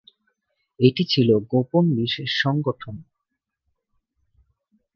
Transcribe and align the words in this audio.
এটি 0.79 1.03
ছিল 1.03 1.29
গোপন 1.51 1.85
বিশেষ 1.95 2.29
সংগঠন। 2.41 2.95